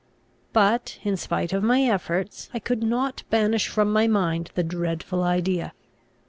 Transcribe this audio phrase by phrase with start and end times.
[0.51, 5.21] But, in spite of my efforts, I could not banish from my mind the dreadful
[5.21, 5.73] idea.